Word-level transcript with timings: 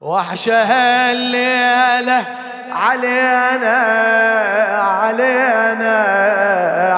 وحشها 0.00 1.12
الليلة. 1.12 2.24
علينا 2.72 3.76
علينا 4.78 5.94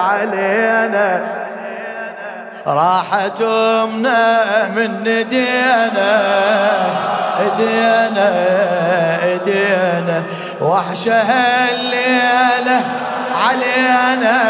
علينا. 0.00 1.20
راحت 2.66 3.42
أمنا 3.42 4.42
من 4.76 5.02
دينا 5.02 6.22
دينا 7.56 8.30
دينا. 9.44 10.22
وحشها 10.60 11.70
الليلة. 11.70 12.80
علينا 13.48 14.40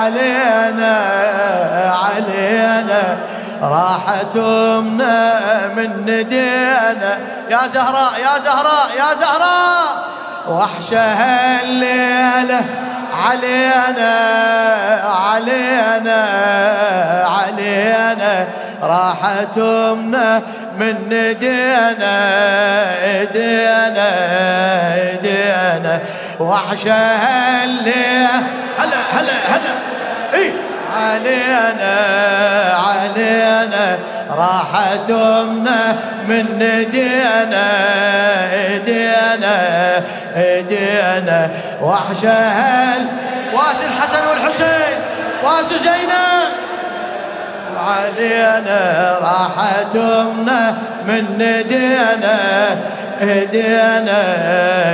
علينا 0.00 0.98
علينا. 2.04 3.27
راحت 3.62 4.36
امنا 4.36 5.40
من 5.76 5.90
ندينا. 6.06 7.18
يا 7.50 7.66
زهراء 7.66 8.12
يا 8.20 8.38
زهراء 8.38 8.90
يا 8.98 9.14
زهراء. 9.14 10.08
وحشها 10.48 11.62
الليلة 11.62 12.64
علينا 13.26 14.14
علينا 15.04 16.24
علينا. 17.28 18.46
راحت 18.82 19.58
امنا 19.58 20.42
من 20.78 20.94
ندينا 21.06 22.16
ايدينا 23.04 24.08
ايدينا. 24.94 26.00
وحشها 26.40 27.64
الليلة 27.64 28.36
هلا 28.78 29.00
هلا 29.10 29.32
هلا. 29.48 29.74
اي 30.34 30.52
علينا 30.98 31.96
علينا. 32.74 33.98
راحت 34.30 35.10
أمنا 35.10 35.96
من 36.28 36.44
ندينا 36.54 37.68
إيدينا 38.52 39.56
إيدينا. 40.36 41.50
وحشها 41.82 42.94
واس 43.54 43.84
الحسن 43.84 44.26
والحسين 44.26 44.96
واس 45.44 45.82
زينب. 45.82 46.52
علينا 47.78 49.18
راحت 49.20 49.96
أمنا 49.96 50.78
من 51.06 51.24
ندينا 51.38 52.38
إيدينا 53.20 54.22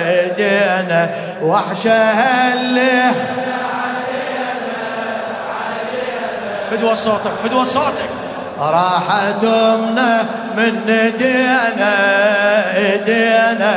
إيدينا. 0.08 1.10
وحشها 1.42 2.54
اللي 2.54 3.12
فدوى 6.74 6.94
صوتك 6.94 7.36
فدوى 7.44 7.64
صوتك. 7.64 8.08
راحت 8.58 9.44
امنا 9.44 10.26
من 10.56 10.88
ايدينا 10.88 11.94
ايدينا 12.76 13.74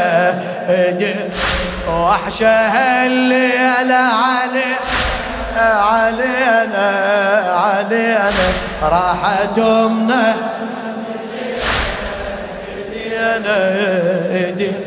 ايدينا 0.69 1.29
وحشها 1.89 3.05
الليلة 3.05 3.95
علي 3.95 4.75
علينا 5.61 6.89
علينا. 7.49 8.31
راحت 8.81 9.59
امنا 9.59 10.35
ايدينا 14.31 14.77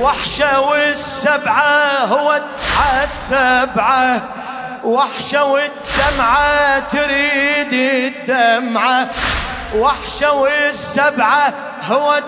وحشة 0.00 0.60
والسبعة 0.60 2.04
هو 2.04 2.40
السبعة. 3.04 4.20
وحشة 4.86 5.44
والدمعة 5.44 6.78
تريد 6.78 7.72
الدمعة. 7.72 9.08
وحشة 9.74 10.32
والسبعة 10.32 11.52
هو 11.90 12.20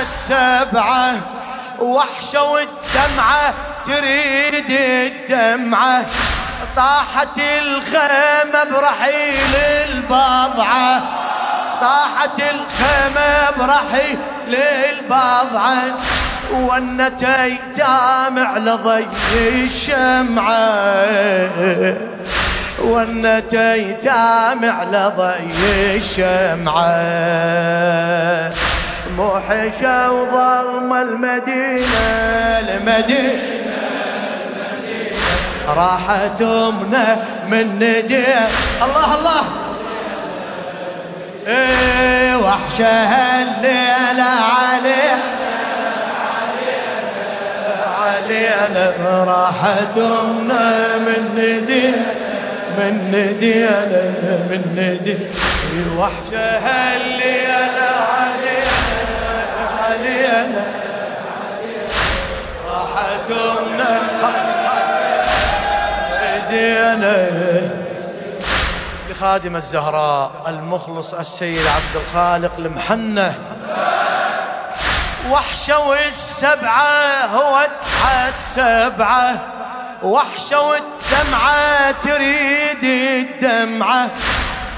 السبعة. 0.00 1.14
وحشة 1.78 2.42
والدمعة 2.42 3.54
تريد 3.86 4.70
الدمعة. 4.70 6.06
طاحت 6.76 7.38
الخيمة 7.38 8.64
برحيل 8.64 9.54
البضعة. 9.88 11.02
طاحت 11.80 12.40
الخيمة 12.40 13.50
برحيل 13.58 14.18
البضعة. 14.90 15.84
ونت 16.52 17.24
ايتام 17.24 18.38
على 18.38 18.70
ضي 18.70 19.06
الشمعة. 19.64 20.72
ونت 22.82 23.54
ايتام 23.54 24.64
على 24.64 25.12
ضي 25.16 25.96
الشمعة. 25.96 26.92
موحشة 29.16 30.10
وظلم 30.10 30.92
المدينة. 30.92 32.06
المدينة. 32.60 33.42
راحت 35.68 36.42
امنا 36.42 37.16
من 37.48 37.66
ندية. 37.76 38.48
الله 38.82 39.18
الله. 39.18 39.44
إيه 41.46 42.36
وحشة 42.36 42.86
الليلة 43.42 44.30
عليه 44.58 45.01
علينا 48.62 49.24
راحت 49.24 49.96
امنا 49.96 50.96
من 50.98 51.22
ندي 51.36 51.88
من 52.78 52.94
ندينا 53.12 54.02
من 54.50 54.62
ندي 54.76 55.18
وحشة 55.98 56.68
الليلة 56.96 57.90
علينا 58.12 58.78
علينا 59.80 60.64
راحت 62.66 63.30
امنا 63.30 64.00
ايدينا 66.22 67.28
لخادم 69.10 69.56
الزهراء 69.56 70.32
المخلص 70.48 71.14
السيد 71.14 71.66
عبد 71.66 72.02
الخالق 72.02 72.52
المحنة 72.58 73.34
وحشة 75.30 75.78
والسبعة 75.78 77.26
هو 77.26 77.66
السبعة. 78.28 79.38
وحشة 80.02 80.60
والدمعة 80.60 81.90
تريد 81.90 82.84
الدمعة. 82.84 84.10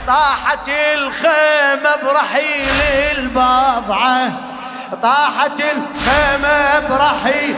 طاحت 0.07 0.69
الخيمة 0.69 1.97
برحيل 2.03 2.81
البضعة. 3.19 4.33
طاحت 5.03 5.61
الخيمة 5.61 6.89
برحيل 6.89 7.57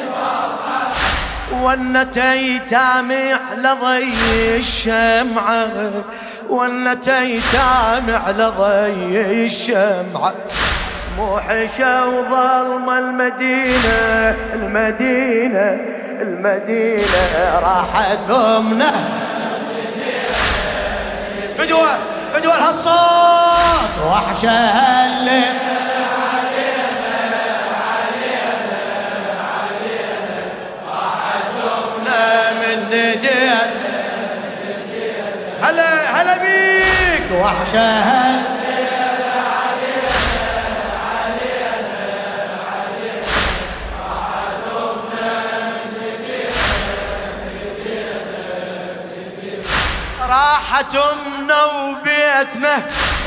البضعة. 0.00 0.92
ونت 1.52 2.18
ايتامي 2.18 3.32
على 3.32 3.76
ضي 3.80 4.56
الشمعة. 4.56 5.90
ونت 6.48 7.08
ايتامي 7.08 8.12
على 8.12 8.44
ضي 8.44 9.20
الشمعة. 9.46 10.34
موحشة 11.18 12.06
وظلم 12.06 12.90
المدينة 12.90 14.36
المدينة 14.54 15.76
المدينة 16.20 17.58
راحت 17.62 18.30
أمنا 18.30 18.92
فدوى 21.58 21.88
فدوى 22.34 22.52
هالصوت 22.52 24.06
وحشة 24.10 24.50
اللي 25.06 25.42
هلا 35.62 36.20
هلا 36.20 36.38
بيك 36.38 37.42
وحشة 37.42 38.47
راحت 50.58 50.94
امنا 50.94 51.64
وبيتنا 51.64 52.82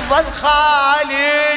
ظل 0.09 0.31
خالي 0.31 1.51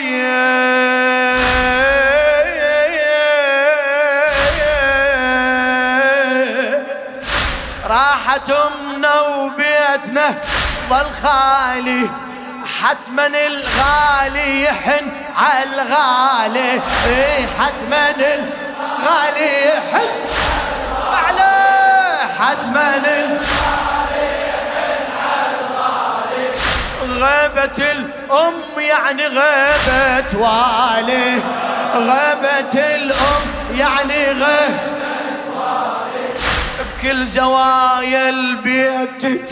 راحت 7.87 8.51
امنا 8.51 9.21
وبيتنا 9.21 10.35
ظل 10.91 11.13
خالي 11.23 12.11
حتما 12.83 13.27
الغالي 13.27 14.63
يحن 14.63 15.13
على 15.37 15.65
الغالي. 15.65 16.81
حتما 17.59 18.11
الغالي 18.11 19.69
يحن. 19.69 20.24
غيبة 27.55 27.93
الأم 27.93 28.55
يعني 28.79 29.27
غيبة 29.27 30.39
والي. 30.39 31.43
غابت 31.95 32.75
الأم 32.75 33.43
يعني 33.79 34.27
غيب 34.27 34.77
بكل 36.99 37.27
زوايا 37.27 38.29
البيت 38.29 39.43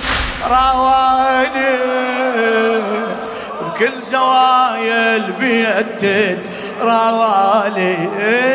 رواني. 0.51 1.79
بكل 3.61 4.03
زوايا 4.03 5.17
البيت 5.17 6.05
روالي 6.81 7.97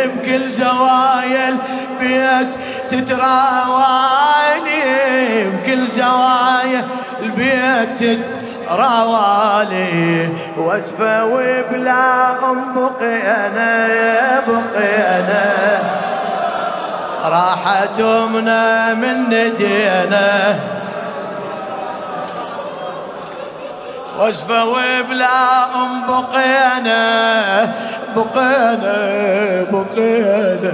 بكل 0.06 0.50
زوايا 0.50 1.50
البيت 1.50 2.50
تتراواني. 2.92 4.84
بكل 5.44 5.88
زوايا 5.88 6.88
البيت 7.22 8.20
تتراوالي 8.68 10.30
واسفة 10.58 11.26
وبلا 11.26 12.32
ام 12.52 12.74
بقينا 12.76 13.88
بقينا 14.48 15.46
راحت 17.26 18.00
أمنا 18.00 18.94
من 18.94 19.24
ندينا. 19.30 20.60
وصفة 24.20 24.66
وبلا 24.66 25.66
ام 25.76 26.02
بقينا 26.08 27.72
بقينا 28.16 28.98
بقينا 29.72 30.74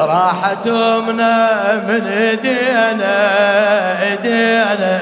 راحت 0.00 0.66
أمنا 0.66 1.74
من 1.88 2.06
ايدينا 2.06 3.16
ايدينا 4.02 5.00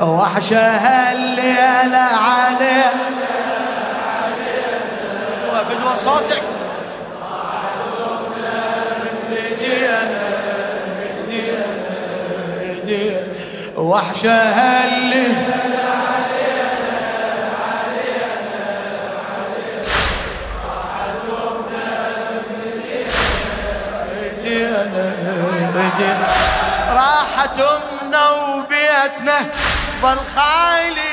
وحشة 0.00 1.12
الليلة 1.12 1.98
عليه. 1.98 2.92
فدوى 5.68 5.94
صوتك. 5.94 6.42
وحشة 13.76 14.32
الليلة 14.84 15.60
راحت 26.90 27.58
أمنا 27.60 28.30
وبيتنا. 28.30 29.46
ظل 30.02 30.18
خالي. 30.36 31.10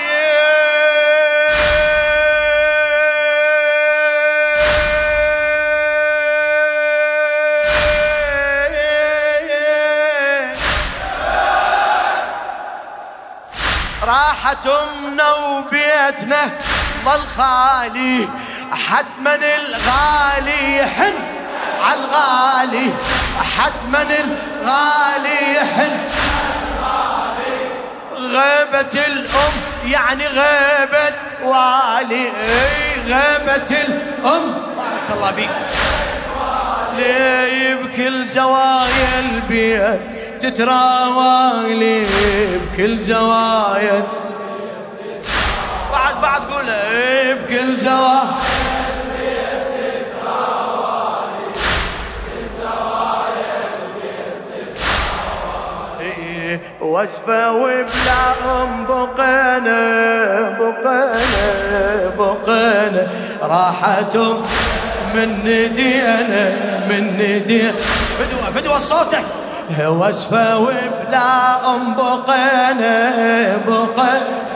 راحت 14.04 14.68
امنا 14.68 15.34
وبيتنا 15.34 16.50
ظل 17.06 17.28
خالي 17.28 18.28
حتما 18.90 19.36
الغالي 19.36 20.78
يحن 20.78 21.14
عالغالي 21.82 22.94
حتما 23.58 24.02
الغالي 24.02 25.56
يحن 25.56 25.98
غيبة 28.28 29.06
الأم 29.08 29.54
يعني 29.86 30.28
غيبة 30.28 31.16
والي. 31.44 32.32
غيبة 33.08 33.72
الأم. 33.72 34.54
بارك 34.78 35.08
الله 35.18 35.32
بيك 35.32 35.50
ليه 36.98 37.76
بكل 37.76 38.26
زوايا 38.26 39.20
البيت 39.20 40.02
تتراوى 40.42 41.74
لي 41.74 42.06
بكل 42.58 43.00
زوايا 43.00 44.04
بعد 45.92 46.22
بعد 46.22 46.42
قول. 46.42 46.66
بكل 47.36 47.76
زوايا 47.76 48.28
وصفة 56.88 57.52
وبلا 57.52 58.24
ام 58.46 58.86
بقينا 58.88 59.80
بقينا 60.60 62.12
بقينا 62.18 63.08
راحتهم 63.42 64.38
من 65.16 65.30
ندينا 65.40 66.52
من 66.90 67.04
ندينا. 67.14 67.72
فدوى 68.20 68.54
فدوى 68.56 68.80
صوتك. 68.80 69.24
وصفة 69.88 70.58
وبلا 70.58 71.76
ام 71.76 71.94
بقينا 71.94 72.96
بقينا 73.68 74.48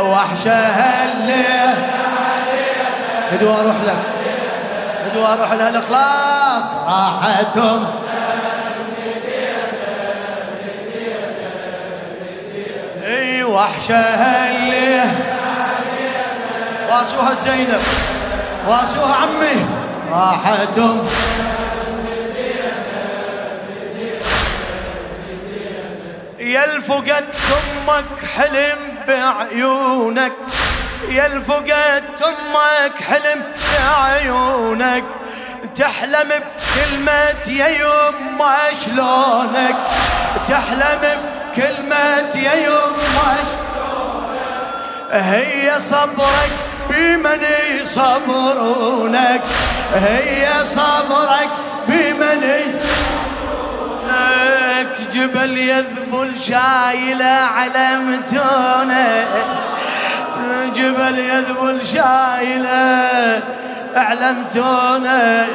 وحشة 0.00 0.50
الليل 0.52 1.95
فدوا 3.36 3.60
أروح 3.60 3.76
لك. 3.86 3.98
فدوا 5.04 5.32
أروح 5.32 5.52
لها. 5.52 5.68
الاخلاص 5.68 6.72
راحتهم. 6.86 7.86
إي 13.04 13.44
وحشة 13.44 13.94
اللي 13.94 15.04
واسوها 16.90 17.34
زينب 17.34 17.82
واسوها 18.68 19.14
عمي. 19.14 19.66
راحتهم. 20.10 21.08
يا 26.38 26.64
الفقد 26.64 27.24
أمك 27.52 28.24
حلم 28.36 28.78
بعيونك. 29.08 30.32
يا 31.08 31.26
الفقد 31.26 32.02
أمك 32.24 33.02
حلم 33.02 33.42
عيونك 33.88 35.04
تحلم 35.76 36.28
بكلمة 36.28 37.46
يا 37.46 37.68
يما 37.68 38.56
شلونك؟ 38.84 39.76
تحلم 40.48 41.00
بكلمة 41.02 42.34
يا 42.34 42.54
يما 42.54 43.36
هي 45.10 45.80
صبرك 45.80 46.50
بمن 46.90 47.40
يصبرونك 47.70 49.40
هي 49.94 50.48
صبرك 50.74 51.48
بمن 51.88 52.42
يصبرونك. 52.42 52.96
جبل 55.12 55.58
يذبل 55.58 56.38
شايلة 56.38 57.26
علمتونك 57.56 59.28
جبل 60.76 61.18
يذبل 61.18 61.86
شايله 61.86 63.40
اعلمتونا 63.96 65.46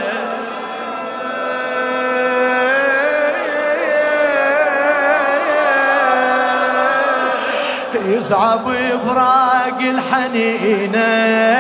يصعب 8.06 8.74
فراق 9.08 9.80
الحنينه 9.82 11.00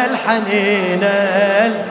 الحنينه 0.05 1.85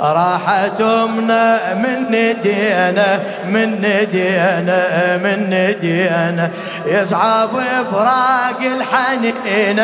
راحت 0.00 0.80
امنا 0.80 1.74
من 1.74 2.06
ندينا 2.10 3.20
من 3.46 3.68
ندينا 3.80 5.16
من 5.16 5.50
ندينا. 5.50 6.50
يصعب 6.86 7.50
فراق 7.92 8.60
الحنينة 8.60 9.82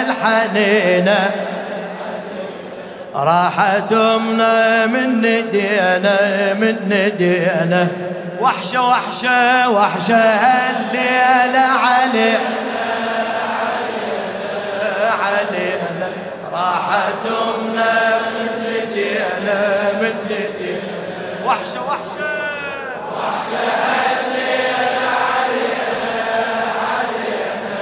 الحنينة. 0.00 1.30
راحت 3.14 3.92
امنا 3.92 4.86
من 4.86 5.18
ندينا 5.18 6.18
من 6.54 6.76
ندينا. 6.90 7.88
وحشة 8.40 8.82
وحشة 8.82 9.70
وحشة 9.70 10.16
الليلة 10.16 11.58
علي 11.58 12.32
علينا 15.22 16.08
راحت 16.52 17.26
امنا 17.26 18.18
أنا 18.18 18.41
وحشة 21.52 21.80
وحشة. 21.84 22.24
وحشه 23.16 23.64
علينا 23.92 25.08
علينا 25.34 25.96
علينا 26.92 27.76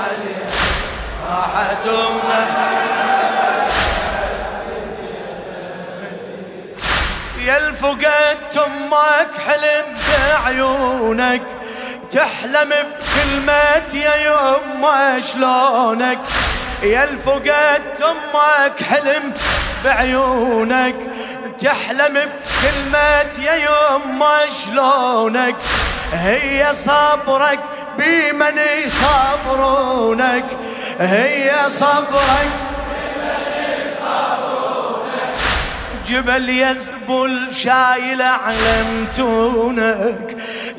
علينا 0.00 0.48
راحت 1.28 1.86
امنا 1.86 2.46
يا 7.38 7.56
الفقد 7.68 8.58
أمك 8.66 9.30
حلم 9.46 9.84
بعيونك 10.08 11.42
تحلم 12.10 12.68
بكلمة 12.70 13.94
يا 13.94 14.16
يما 14.16 15.20
شلونك. 15.20 16.18
يا 16.82 17.04
الفقد 17.04 17.82
أمك 18.02 18.82
حلم 18.82 19.32
بعيونك 19.84 20.96
تحلم 21.58 22.14
بكلمة 22.14 23.44
يا 23.46 23.54
يما 23.54 24.38
شلونك؟ 24.48 25.56
هي 26.12 26.66
صبرك 26.72 27.58
بمن 27.98 28.58
يصبرونك؟ 28.84 30.44
هي 31.00 31.52
صبرك 31.68 32.50
جبل 36.06 36.48
يذبل 36.48 37.52
شايل 37.52 38.22
علمتونك 38.22 39.16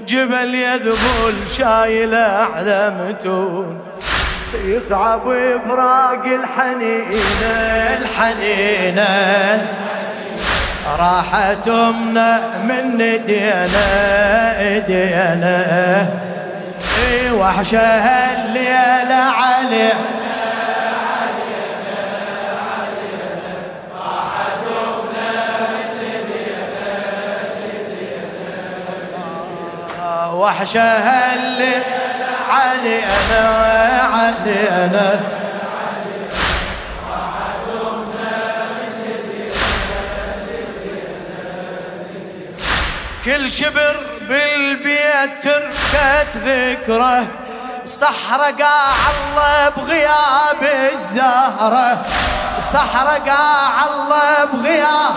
جبل 0.07 0.55
يذبل 0.55 1.47
شايل 1.57 2.15
علمتونك 2.15 3.81
يصعب 4.53 5.21
فراق 5.67 6.23
الحنينة 6.25 7.51
الحنينة 7.99 9.86
راحت 10.95 11.67
امنا 11.67 12.41
من 12.63 12.97
دينا 13.25 14.79
دينا. 14.79 16.07
وحشها 17.37 18.45
الليلة 18.45 19.15
عليه 19.15 19.93
وحشها 30.33 31.35
اللي 31.35 31.73
علينا 32.49 33.49
علينا 34.13 35.19
كل 43.27 43.49
شبر 43.51 44.05
بالبيت 44.21 45.43
تركت 45.43 46.31
ذكره 46.35 47.27
صحرا 47.85 48.51
قاع 48.51 48.95
الله 49.11 49.69
بغياب 49.69 50.63
الزهرة. 50.93 52.05
صحرا 52.73 53.17
قاع 53.17 53.85
الله 53.85 54.45
بغياب 54.53 55.15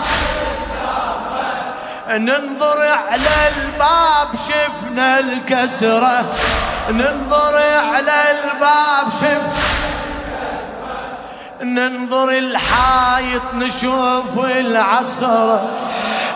ننظر 2.09 2.87
على 2.87 3.35
الباب 3.57 4.29
شفنا 4.35 5.19
الكسرة. 5.19 6.25
ننظر 6.89 7.55
على 7.93 8.23
الباب 8.31 9.09
شفنا 9.11 9.90
ننظر 11.63 12.29
الحايط 12.29 13.41
نشوف 13.55 14.45
العصر. 14.45 15.57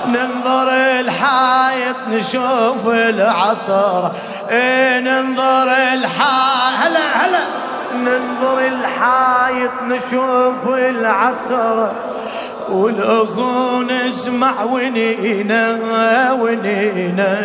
ننظر 0.07 0.69
الحايط 0.99 1.95
نشوف 2.09 2.87
العصر. 2.87 4.09
إيه 4.49 4.99
ننظر 4.99 5.67
الحايط. 5.93 6.79
هلا 6.79 7.25
هلا. 7.25 7.39
ننظر 7.95 8.59
الحايط 8.59 9.71
نشوف 9.83 10.67
العصر. 10.67 11.87
والاخو 12.69 13.81
نسمع 13.81 14.63
ونينا 14.63 15.77
ونينا 16.31 17.35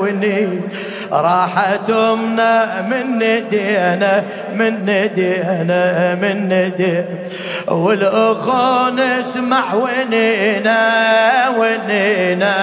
ونينا. 0.00 0.68
راحت 1.12 1.90
امنا 1.90 2.82
من 2.82 3.18
ندينا 3.18 4.24
من 4.54 4.72
ندينا 4.84 6.14
من 6.14 6.48
ندينا. 6.48 7.04
والاخو 7.68 8.88
نسمع 8.88 9.74
ونينا 9.74 10.78
ونينا 11.58 12.54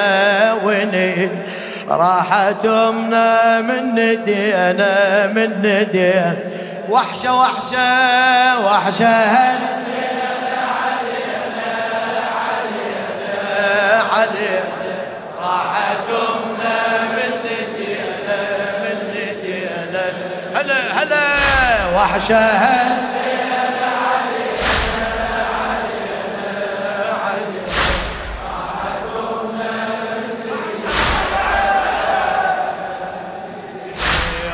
ونينا. 0.64 1.30
راحت 1.90 2.66
امنا 2.66 3.62
من 3.62 3.92
ندينا 3.92 5.28
من 5.28 5.50
ندينا. 5.64 6.36
وحشة 6.90 7.36
وحشة 7.36 8.66
وحشة. 8.66 9.78
عليه 14.18 14.64
راحت 15.42 16.10
امنا 16.10 17.07
هلا 20.98 21.18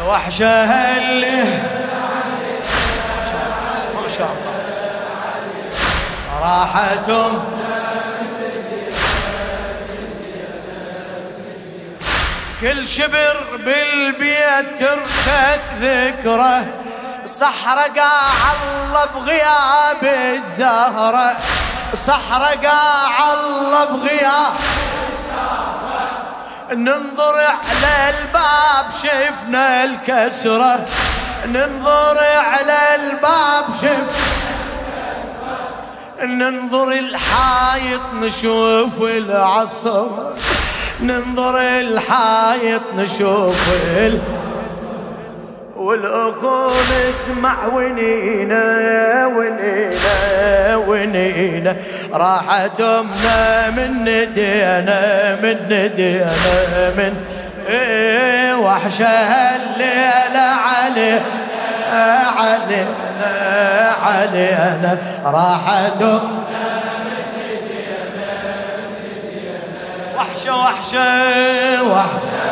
وحشها 0.08 0.98
اللي 0.98 1.44
ما 3.96 4.10
شاء 4.18 4.28
الله. 4.28 4.54
راحتهم. 6.42 7.44
كل 12.64 12.88
شبر 12.88 13.58
بالبيت 13.58 14.80
تركت 14.80 15.66
ذكره 15.80 16.66
صحرا 17.26 17.82
قاع 17.82 18.54
الله 18.56 19.06
بغياب 19.06 20.04
الزهرة. 20.04 21.38
صحرا 21.94 22.52
قاع 22.64 23.34
الله 23.34 23.86
بغياب 23.86 24.54
ننظر 26.72 27.36
على 27.36 28.10
الباب 28.10 28.92
شفنا 29.04 29.84
الكسرة. 29.84 30.86
ننظر 31.46 32.18
على 32.38 32.96
الباب 32.96 33.66
شفنا 33.76 34.34
ننظر 36.26 36.92
الحايط 36.92 38.02
نشوف 38.14 39.02
العصر 39.02 40.08
ننظر 41.04 41.58
الحايط 41.60 42.82
نشوف 42.98 43.70
ال... 43.98 44.20
والاخو 45.78 46.68
نسمع 46.68 47.68
ونينا 47.68 48.64
ونينا 49.28 50.76
ونينا 50.76 51.76
راحت 52.14 52.82
امنا 52.82 53.70
من 53.70 53.92
ندينا 54.02 55.02
من 55.44 55.58
ندينا 55.70 56.90
من 56.98 57.14
إيه 57.70 58.56
وحشها 58.56 59.56
الليلة 59.56 60.40
عليه 60.40 61.22
علينا 62.38 63.32
علينا. 64.04 64.98
راحت 65.26 66.02
امنا 66.02 66.43
وحشة 70.16 70.58
وحشة 70.58 71.84
وحشة. 71.84 72.44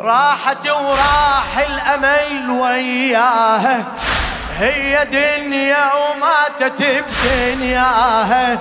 راحت 0.00 0.70
وراح 0.70 1.58
الأمل 1.58 2.50
وياها 2.50 3.84
هي 4.58 5.04
دنيا 5.04 5.90
وماتت 5.94 7.04
بدنياها. 7.24 8.58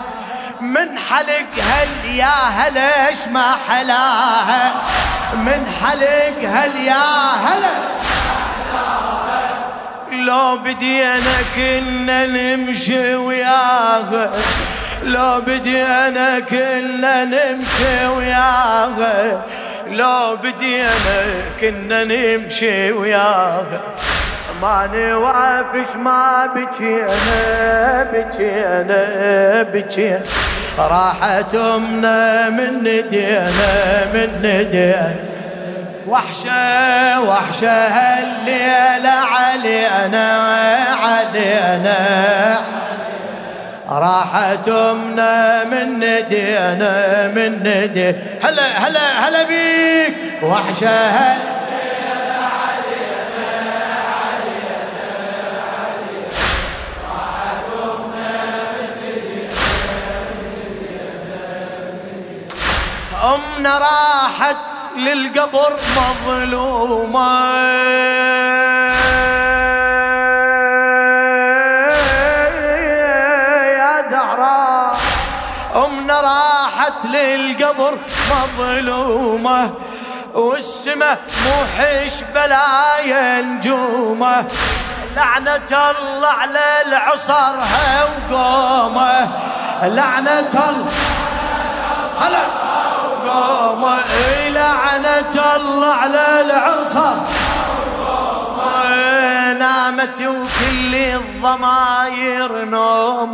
من 0.62 1.00
حلقها 1.00 1.84
الياها 1.84 2.70
ليش 2.70 3.28
ما 3.28 3.56
حلاها؟ 3.70 4.74
من 5.34 5.66
حلقها 5.82 6.66
الياها 6.66 7.60
لو 10.12 10.58
بدينا 10.58 11.38
كنا 11.56 12.26
نمشي 12.26 13.16
وياها 13.16 14.32
لو 15.04 15.42
بدينا 15.42 16.40
كنا 16.40 17.24
نمشي 17.24 18.08
وياها 18.08 19.42
لو 19.88 20.38
بدينا 20.44 21.24
كنا 21.62 22.04
نمشي 22.04 22.92
وياها 22.92 23.82
ما 24.62 24.90
نوافش 24.94 25.96
ما 25.96 26.50
بكينا 26.56 28.04
بكينا 28.14 29.64
بكينا. 29.64 30.20
راحت 30.78 31.56
امنا 31.56 32.50
من 32.50 32.80
ندينا 32.80 34.06
من 34.14 34.30
ندينا. 34.44 35.16
وحشة 36.08 37.22
وحشة 37.22 37.88
هالليلة 37.88 39.10
علينا 39.10 40.28
علينا. 41.04 41.98
راحت 43.90 44.68
امنا 44.70 45.64
من 45.64 45.96
ندينا 45.96 47.28
من 47.36 47.52
ندي 47.64 48.16
هلا 48.44 48.64
هلا 48.78 49.28
هلا 49.28 49.44
بيك. 49.44 50.44
وحشة 50.44 50.90
هالليلة 50.90 51.61
أمنا 63.62 63.78
راحت 63.78 64.58
للقبر 64.98 65.74
مظلومة. 65.98 67.30
يا 73.78 73.94
زهراء 74.10 74.98
أمنا 75.76 76.22
راحت 76.22 77.06
للقبر 77.06 77.98
مظلومة. 78.32 79.74
والسما 80.34 81.18
موحش 81.46 82.22
بلايا 82.34 83.42
نجومه 83.42 84.46
لعنة 85.16 85.92
الله 85.92 86.28
على 86.28 86.82
العصرها 86.88 88.04
وقومه 88.04 89.28
لعنة 89.82 90.54
الله. 90.70 90.92
هلا. 92.22 92.61
قوم 93.32 93.84
لعنة 94.60 95.36
الله 95.56 95.94
على 95.94 96.26
العصر. 96.46 97.16
نامت 99.60 100.20
وكل 100.22 100.96
الضماير 100.96 102.66
نوم 102.66 103.34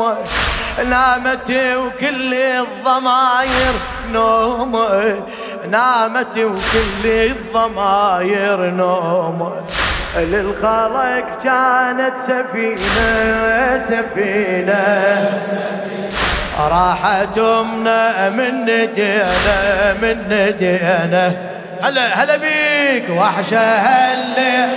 نامت 0.90 1.50
وكل 1.52 2.34
الضماير 2.34 3.74
نوم 4.12 4.74
نامت 5.70 6.38
وكل 6.38 7.06
الضماير 7.06 8.60
نوم 8.72 9.40
للخلق 10.16 11.28
كانت 11.44 12.16
سفينة 12.28 13.12
سفينة. 13.90 14.86
راحت 16.60 17.38
امنا 17.38 18.30
من 18.30 18.62
ندينا 18.62 19.94
من 20.02 20.18
ندينا 20.30 21.34
هلا 21.82 22.24
هلا 22.24 22.38
بيك 22.38 23.10
وحشة 23.10 23.78
هلا 23.78 24.68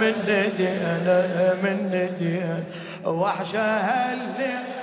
من 0.00 0.14
ندينا 0.28 1.54
من 1.62 1.76
ندينا 1.92 2.62
وحشة 3.04 3.60
هالليل. 3.60 4.79